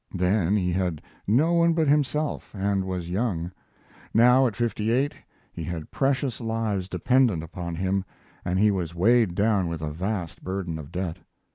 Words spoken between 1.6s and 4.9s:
but him self and was young. Now, at fifty